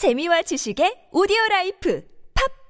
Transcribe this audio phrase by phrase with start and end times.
[0.00, 2.02] 재미와 지식의 오디오 라이프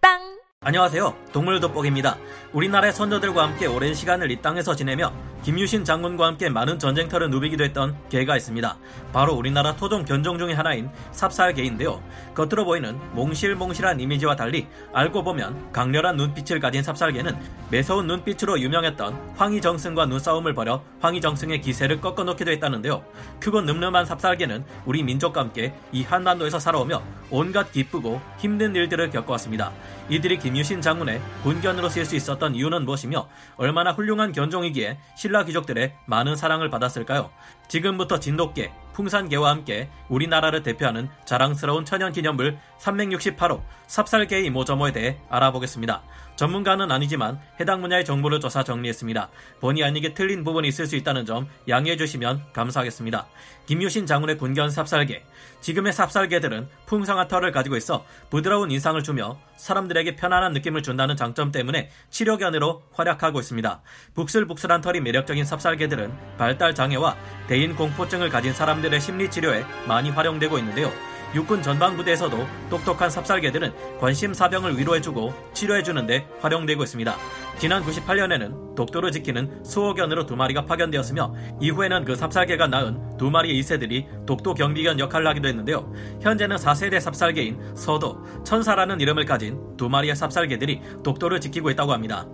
[0.01, 1.17] 팟빵 안녕하세요.
[1.33, 2.19] 동물 돋보기입니다.
[2.53, 5.13] 우리나라의 선조들과 함께 오랜 시간을 이 땅에서 지내며
[5.43, 8.77] 김유신 장군과 함께 많은 전쟁터를 누비기도 했던 개가 있습니다.
[9.11, 12.03] 바로 우리나라 토종 견종 중의 하나인 삽살개인데요.
[12.35, 17.39] 겉으로 보이는 몽실몽실한 이미지와 달리 알고 보면 강렬한 눈빛을 가진 삽살개는
[17.71, 23.03] 매서운 눈빛으로 유명했던 황희정승과 눈싸움을 벌여 황희정승의 기세를 꺾어놓기도 했다는데요.
[23.41, 29.73] 크고 늠름한 삽살개는 우리 민족과 함께 이 한반도에서 살아오며 온갖 기쁘고 힘든 일들을 겪어왔습니다.
[30.11, 34.99] 이들이 김유신 장군의 군견으로 쓰일 수 있었던 이유는 무엇이며 얼마나 훌륭한 견종이기에
[35.31, 37.31] 신라 귀족들의 많은 사랑을 받았을까요?
[37.69, 46.03] 지금부터 진돗개, 풍산개와 함께 우리나라를 대표하는 자랑스러운 천연기념물 368호 삽살개의 이모저모에 대해 알아보겠습니다.
[46.37, 49.29] 전문가는 아니지만 해당 분야의 정보를 조사 정리했습니다.
[49.61, 53.27] 본의 아니게 틀린 부분이 있을 수 있다는 점 양해해 주시면 감사하겠습니다.
[53.67, 55.23] 김유신 장군의 군견 삽살개.
[55.61, 61.91] 지금의 삽살개들은 풍성한 털을 가지고 있어 부드러운 인상을 주며 사람들에게 편안한 느낌을 준다는 장점 때문에
[62.09, 63.83] 치료견으로 활약하고 있습니다.
[64.15, 67.17] 북슬북슬한 털이 매력적인 삽살개들은 발달 장애와
[67.49, 70.91] 대인 공포증을 가진 사람 들의 심리 치료에 많이 활용되고 있는데요.
[71.35, 77.15] 육군 전방부대에서도 똑똑한 삽살개들은 관심 사병을 위로해주고 치료해주는데 활용되고 있습니다.
[77.59, 84.27] 지난 98년에는 독도를 지키는 수호견으로 두 마리가 파견되었으며 이후에는 그 삽살개가 낳은 두 마리의 2세들이
[84.27, 85.93] 독도 경비견 역할을 하기도 했는데요.
[86.21, 92.27] 현재는 4세대 삽살개인 서도, 천사라는 이름을 가진 두 마리의 삽살개들이 독도를 지키고 있다고 합니다.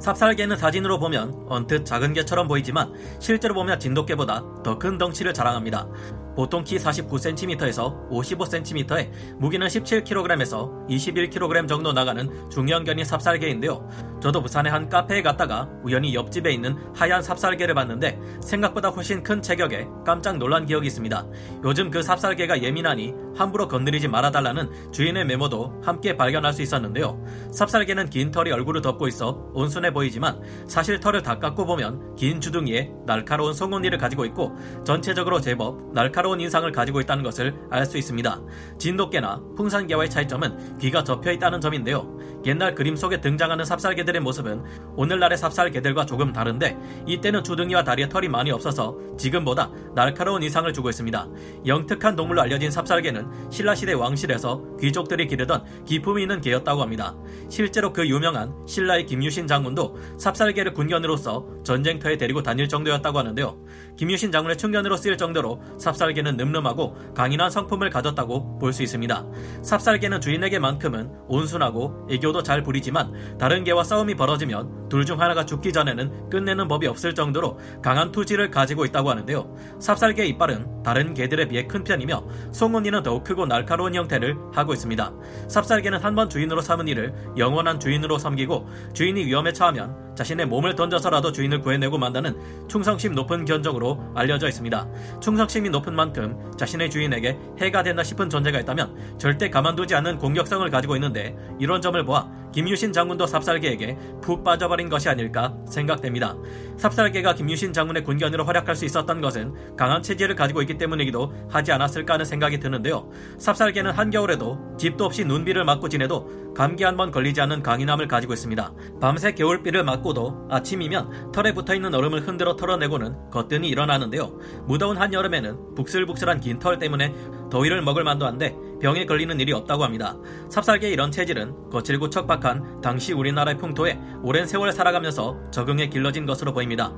[0.00, 5.88] 삽살개는 사진으로 보면 언뜻 작은 개처럼 보이지만 실제로 보면 진돗개보다 더 큰 덩치를 자랑합니다.
[6.34, 13.88] 보통 키 49cm에서 55cm에 무게는 17kg에서 21kg 정도 나가는 중형견인 삽살개인데요.
[14.20, 19.86] 저도 부산의 한 카페에 갔다가 우연히 옆집에 있는 하얀 삽살개를 봤는데 생각보다 훨씬 큰 체격에
[20.04, 21.26] 깜짝 놀란 기억이 있습니다.
[21.64, 27.24] 요즘 그 삽살개가 예민하니 함부로 건드리지 말아달라는 주인의 메모도 함께 발견할 수 있었는데요.
[27.52, 32.92] 삽살개는 긴 털이 얼굴을 덮고 있어 온순해 보이지만 사실 털을 다 깎고 보면 긴 주둥이에
[33.06, 38.40] 날카로운 송곳니를 가지고 있고 전체적으로 제법 날카로운 인상을 가지고 있다는 것을 알 수 있습니다.
[38.78, 42.18] 진돗개나 풍산개와의 차이점은 귀가 접혀 있다는 점인데요.
[42.44, 44.62] 옛날 그림 속에 등장하는 삽살개들의 모습은
[44.94, 51.28] 오늘날의 삽살개들과 조금 다른데 이때는 주둥이와 다리에 털이 많이 없어서 지금보다 날카로운 인상을 주고 있습니다.
[51.66, 57.16] 영특한 동물로 알려진 삽살개는 신라시대 왕실에서 귀족들이 기르던 기품이 있는 개였다고 합니다.
[57.48, 63.58] 실제로 그 유명한 신라의 김유신 장군도 삽살개를 군견으로서 전쟁터에 데리고 다닐 정도였다고 하는데요.
[63.96, 69.24] 김유신 장군의 충견으로 쓰일 정도로 삽살 개는 늠름하고 강인한 성품을 가졌다고 볼 수 있습니다.
[69.62, 76.28] 삽살개는 주인에게만큼은 온순하고 애교도 잘 부리지만 다른 개와 싸움이 벌어지면 둘 중 하나가 죽기 전에는
[76.30, 79.56] 끝내는 법이 없을 정도로 강한 투지를 가지고 있다고 하는데요.
[79.80, 85.12] 삽살개의 이빨은 다른 개들에 비해 큰 편이며 송곳니는 더욱 크고 날카로운 형태를 하고 있습니다.
[85.48, 91.30] 삽살개는 한 번 주인으로 삼은 이를 영원한 주인으로 섬기고 주인이 위험에 처하면 자신의 몸을 던져서라도
[91.30, 94.88] 주인을 구해내고 만다는 충성심 높은 견종으로 알려져 있습니다.
[95.20, 100.96] 충성심이 높은 만큼 자신의 주인에게 해가 된다 싶은 존재가 있다면 절대 가만두지 않는 공격성을 가지고
[100.96, 106.36] 있는데 이런 점을 보아 김유신 장군도 삽살개에게 푹 빠져버린 것이 아닐까 생각됩니다.
[106.76, 112.14] 삽살개가 김유신 장군의 군견으로 활약할 수 있었던 것은 강한 체질을 가지고 있기 때문이기도 하지 않았을까
[112.14, 113.08] 하는 생각이 드는데요.
[113.38, 118.72] 삽살개는 한겨울에도 집도 없이 눈비를 맞고 지내도 감기 한 번 걸리지 않는 강인함을 가지고 있습니다.
[119.00, 124.36] 밤새 겨울비를 맞고도 아침이면 털에 붙어있는 얼음을 흔들어 털어내고는 거뜬히 일어나는데요.
[124.66, 127.14] 무더운 한여름에는 북슬북슬한 긴 털 때문에
[127.50, 130.16] 더위를 먹을 만도 한데 병에 걸리는 일이 없다고 합니다.
[130.50, 136.92] 삽살개의 이런 체질은 거칠고 척박한 당시 우리나라의 풍토에 오랜 세월 살아가면서 적응해 길러진 것으로 보입니다.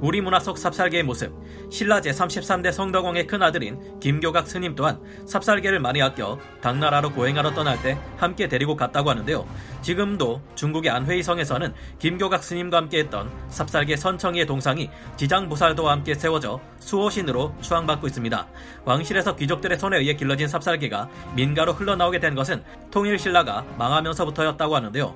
[0.00, 1.32] 우리 문화 속 삽살개의 모습,
[1.70, 8.48] 신라 제33대 성덕왕의 큰아들인 김교각 스님 또한 삽살개를 많이 아껴 당나라로 고행하러 떠날 때 함께
[8.48, 9.46] 데리고 갔다고 하는데요.
[9.82, 18.06] 지금도 중국의 안회이성에서는 김교각 스님과 함께 했던 삽살개 선청이의 동상이 지장보살도와 함께 세워져 수호신으로 추앙받고
[18.06, 18.46] 있습니다.
[18.84, 25.14] 왕실에서 귀족들의 손에 의해 길러진 삽살개가 민가로 흘러나오게 된 것은 통일신라가 망하면서부터였다고 하는데요.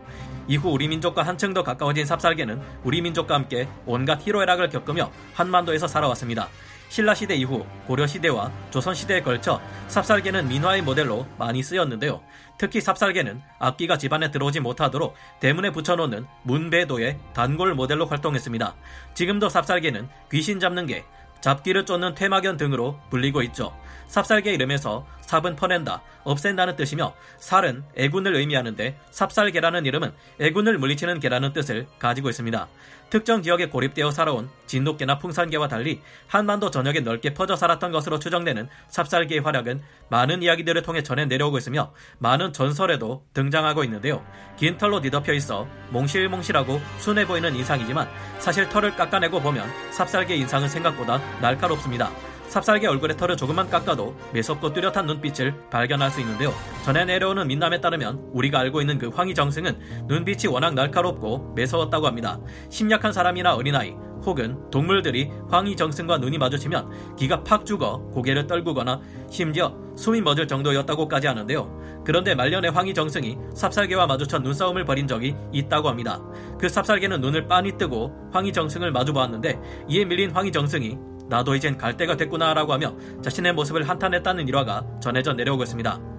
[0.49, 6.49] 이후 우리 민족과 한층 더 가까워진 삽살개는 우리 민족과 함께 온갖 희로애락을 겪으며 한반도에서 살아왔습니다.
[6.89, 12.23] 신라시대 이후 고려시대와 조선시대에 걸쳐 삽살개는 민화의 모델로 많이 쓰였는데요.
[12.57, 18.75] 특히 삽살개는 악기가 집안에 들어오지 못하도록 대문에 붙여놓는 문배도의 단골 모델로 활동했습니다.
[19.15, 21.05] 지금도 삽살개는 귀신 잡는 개,
[21.41, 23.73] 잡기를 쫓는 퇴마견 등으로 불리고 있죠.
[24.09, 31.87] 삽살개 이름에서 삽은 퍼낸다, 없앤다는 뜻이며 살은 애군을 의미하는데 삽살계라는 이름은 애군을 물리치는 개라는 뜻을
[31.99, 32.67] 가지고 있습니다.
[33.11, 39.43] 특정 지역에 고립되어 살아온 진돗개나 풍산개와 달리 한반도 전역에 넓게 퍼져 살았던 것으로 추정되는 삽살개의
[39.43, 44.25] 활약은 많은 이야기들을 통해 전해 내려오고 있으며 많은 전설에도 등장하고 있는데요.
[44.57, 48.09] 긴 털로 뒤덮여 있어 몽실몽실하고 순해 보이는 인상이지만
[48.39, 52.11] 사실 털을 깎아내고 보면 삽살개 인상은 생각보다 날카롭습니다.
[52.49, 56.53] 삽살개 얼굴의 털을 조금만 깎아도 매섭고 뚜렷한 눈빛을 발견할 수 있는데요.
[56.85, 62.41] 전해 내려오는 민남에 따르면 우리가 알고 있는 그 황희정승은 눈빛이 워낙 날카롭고 매서웠다고 합니다.
[62.71, 70.21] 심약한 사람이나 어린아이 혹은 동물들이 황희정승과 눈이 마주치면 기가 팍 죽어 고개를 떨구거나 심지어 숨이
[70.21, 72.03] 멎을 정도였다고까지 하는데요.
[72.05, 76.21] 그런데 말년에 황희정승이 삽살개와 마주쳐 눈싸움을 벌인 적이 있다고 합니다.
[76.59, 80.97] 그 삽살개는 눈을 빤히 뜨고 황희정승을 마주보았는데 이에 밀린 황희정승이
[81.29, 86.18] 나도 이젠 갈 때가 됐구나라고 하며 자신의 모습을 한탄했다는 일화가 전해져 내려오고 있습니다.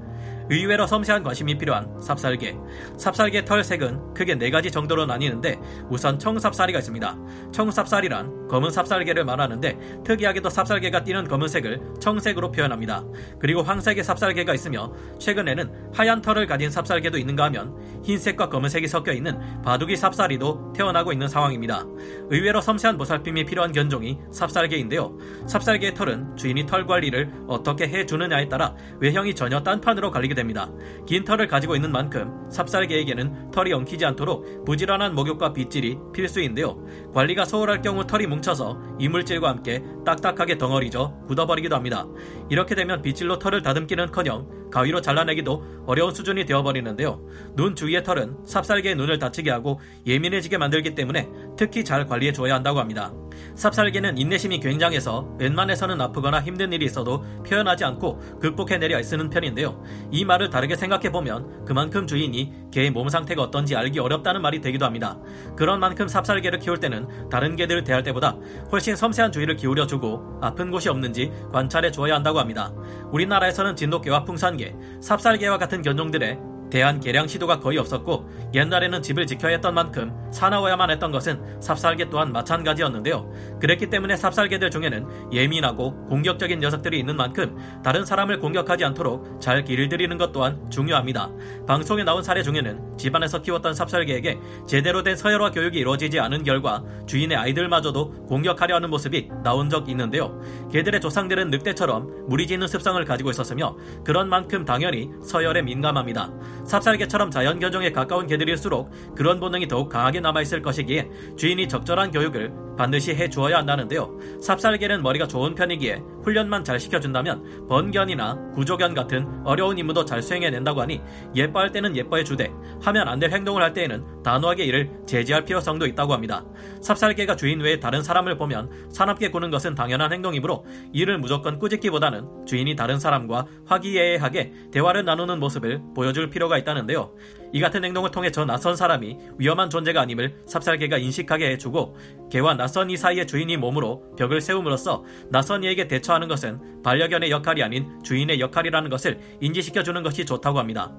[0.50, 2.56] 의외로 섬세한 관심이 필요한 삽살개.
[2.98, 5.60] 삽살개 털 색은 크게 네 가지 정도로 나뉘는데
[5.90, 7.18] 우선 청삽살이가 있습니다.
[7.52, 13.04] 청삽살이란 검은 삽살개를 말하는데 특이하게도 삽살개가 띠는 검은색을 청색으로 표현합니다.
[13.40, 19.40] 그리고 황색의 삽살개가 있으며 최근에는 하얀 털을 가진 삽살개도 있는가 하면 흰색과 검은색이 섞여 있는
[19.62, 21.86] 바둑이 삽살이도 태어나고 있는 상황입니다.
[22.30, 25.16] 의외로 섬세한 보살핌이 필요한 견종이 삽살개인데요.
[25.48, 30.72] 삽살개의 털은 주인이 털 관리를 어떻게 해주느냐에 따라 외형이 전혀 딴판으로 갈리게 됩니다.
[31.06, 36.84] 긴 털을 가지고 있는 만큼 삽살개에게는 털이 엉키지 않도록 부지런한 목욕과 빗질이 필수인데요.
[37.14, 42.08] 관리가 소홀할 경우 털이 뭉쳐서 이물질과 함께 딱딱하게 덩어리져 굳어버리기도 합니다.
[42.50, 47.22] 이렇게 되면 빗질로 털을 다듬기는커녕 가위로 잘라내기도 어려운 수준이 되어버리는데요.
[47.56, 52.80] 눈 주위의 털은 삽살개의 눈을 다치게 하고 예민해지게 만들기 때문에 특히 잘 관리해 줘야 한다고
[52.80, 53.14] 합니다.
[53.56, 59.82] 삽살개는 인내심이 굉장해서 웬만해서는 아프거나 힘든 일이 있어도 표현하지 않고 극복해내려 애쓰는 편인데요.
[60.12, 65.18] 이 말을 다르게 생각해보면 그만큼 주인이 개의 몸 상태가 어떤지 알기 어렵다는 말이 되기도 합니다.
[65.56, 68.38] 그런 만큼 삽살개를 키울 때는 다른 개들을 대할 때보다
[68.72, 72.74] 훨씬 섬세한 주의를 기울여주고 아픈 곳이 없는지 관찰해 주어야 한다고 합니다.
[73.12, 76.40] 우리나라에서는 진돗개와 풍산개, 삽살개와 같은 견종들의
[76.70, 82.32] 대한 개량 시도가 거의 없었고 옛날에는 집을 지켜야 했던 만큼 사나워야만 했던 것은 삽살개 또한
[82.32, 83.58] 마찬가지였는데요.
[83.60, 90.18] 그랬기 때문에 삽살개들 중에는 예민하고 공격적인 녀석들이 있는 만큼 다른 사람을 공격하지 않도록 잘 길들이는
[90.18, 91.30] 것 또한 중요합니다.
[91.68, 97.38] 방송에 나온 사례 중에는 집안에서 키웠던 삽살개에게 제대로 된 서열화 교육이 이루어지지 않은 결과 주인의
[97.38, 100.40] 아이들마저도 공격하려 하는 모습이 나온 적 있는데요.
[100.72, 106.32] 개들의 조상들은 늑대처럼 무리지는 습성을 가지고 있었으며 그런 만큼 당연히 서열에 민감합니다.
[106.70, 113.30] 삽살개처럼 자연견종에 가까운 개들일수록 그런 본능이 더욱 강하게 남아있을 것이기에 주인이 적절한 교육을 반드시 해
[113.30, 114.18] 주어야 한다는데요.
[114.42, 121.02] 삽살개는 머리가 좋은 편이기에 훈련만 잘 시켜준다면 번견이나 구조견 같은 어려운 임무도 잘 수행해낸다고 하니
[121.36, 122.50] 예뻐할 때는 예뻐해 주되
[122.82, 126.46] 하면 안 될 행동을 할 때에는 단호하게 이를 제지할 필요성도 있다고 합니다.
[126.82, 132.78] 삽살개가 주인 외에 다른 사람을 보면 사납게 구는 것은 당연한 행동이므로 이를 무조건 꾸짖기보다는 주인이
[132.78, 137.12] 다른 사람과 화기애애하게 대화를 나누는 모습을 보여줄 필요가 있다는데요.
[137.52, 141.98] 이 같은 행동을 통해 저 낯선 사람이 위험한 존재가 아님을 삽살개가 인식하게 해주고
[142.32, 148.02] 개와 낯선 이 사이의 주인이 몸으로 벽을 세움으로써 낯선 이에게 대처하는 것은 반려견의 역할이 아닌
[148.04, 150.94] 주인의 역할이라는 것을 인지시켜주는 것이 좋다고 합니다.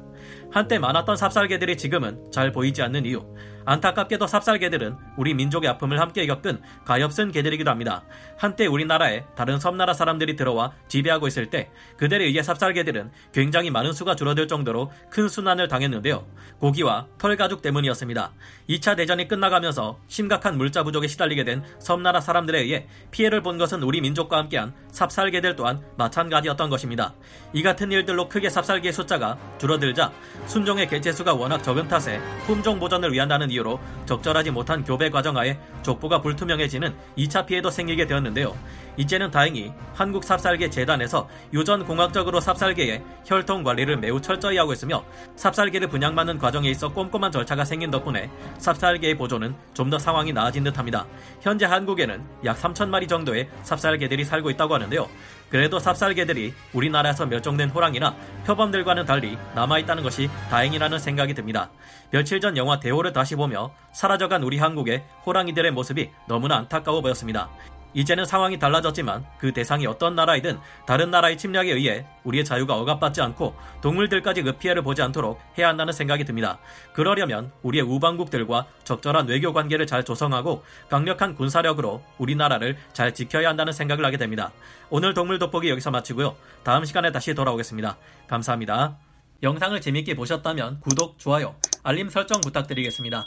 [0.51, 3.25] 한때 많았던 삽살개들이 지금은 잘 보이지 않는 이유.
[3.65, 8.03] 안타깝게도 삽살개들은 우리 민족의 아픔을 함께 겪은 가엾은 개들이기도 합니다.
[8.37, 14.17] 한때 우리나라에 다른 섬나라 사람들이 들어와 지배하고 있을 때 그들에 의해 삽살개들은 굉장히 많은 수가
[14.17, 16.27] 줄어들 정도로 큰 순환을 당했는데요.
[16.59, 18.33] 고기와 털가죽 때문이었습니다.
[18.69, 24.01] 2차 대전이 끝나가면서 심각한 물자 부족에 시달리게 된 섬나라 사람들에 의해 피해를 본 것은 우리
[24.01, 27.15] 민족과 함께한 삽살개들 또한 마찬가지였던 것입니다.
[27.53, 30.10] 이 같은 일들로 크게 삽살개의 숫자가 줄어들자
[30.47, 36.95] 순종의 개체수가 워낙 적은 탓에 품종 보전을 위한다는 이유로 적절하지 못한 교배 과정하에 족보가 불투명해지는
[37.19, 38.57] 2차 피해도 생기게 되었는데요.
[38.97, 45.05] 이제는 다행히 한국 삽살개 재단에서 유전 공학적으로 삽살개의 혈통 관리를 매우 철저히 하고 있으며
[45.37, 51.05] 삽살개를 분양받는 과정에 있어 꼼꼼한 절차가 생긴 덕분에 삽살개의 보존은 좀 더 상황이 나아진 듯합니다.
[51.41, 55.09] 현재 한국에는 약 3천 마리 정도의 삽살개들이 살고 있다고 하는데요.
[55.51, 58.15] 그래도 삽살개들이 우리나라에서 멸종된 호랑이나
[58.47, 61.71] 표범들과는 달리 남아있다는 것이 다행이라는 생각이 듭니다.
[62.11, 67.49] 며칠 전 영화 대호를 다시 보며 사라져간 우리 한국의 호랑이들의 모습이 너무나 안타까워 보였습니다.
[67.95, 73.55] 이제는 상황이 달라졌지만 그 대상이 어떤 나라이든 다른 나라의 침략에 의해 우리의 자유가 억압받지 않고
[73.81, 76.59] 동물들까지 그 피해를 보지 않도록 해야 한다는 생각이 듭니다.
[76.93, 84.05] 그러려면 우리의 우방국들과 적절한 외교 관계를 잘 조성하고 강력한 군사력으로 우리나라를 잘 지켜야 한다는 생각을
[84.05, 84.53] 하게 됩니다.
[84.89, 86.37] 오늘 동물 돋보기 여기서 마치고요.
[86.63, 87.97] 다음 시간에 다시 돌아오겠습니다.
[88.29, 88.97] 감사합니다.
[89.43, 93.27] 영상을 재밌게 보셨다면 구독, 좋아요, 알림 설정 부탁드리겠습니다.